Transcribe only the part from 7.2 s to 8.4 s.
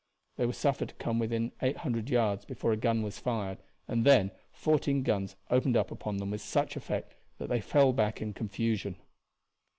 that they fell back in